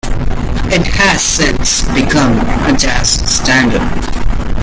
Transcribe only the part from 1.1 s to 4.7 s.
since become a jazz standard.